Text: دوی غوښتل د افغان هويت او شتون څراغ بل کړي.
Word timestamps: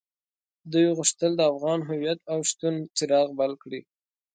دوی 0.71 0.87
غوښتل 0.97 1.31
د 1.35 1.41
افغان 1.51 1.79
هويت 1.89 2.19
او 2.33 2.39
شتون 2.49 2.75
څراغ 2.97 3.27
بل 3.39 3.51
کړي. 3.63 3.81